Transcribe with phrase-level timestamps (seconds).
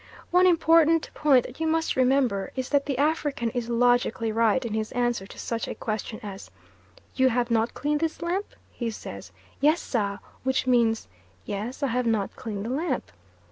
[0.31, 4.73] One important point that you must remember is that the African is logically right in
[4.73, 6.49] his answer to such a question as
[7.13, 11.07] "You have not cleaned this lamp?" he says, "Yes, sah" which means,
[11.45, 13.11] "yes, I have not cleaned the lamp."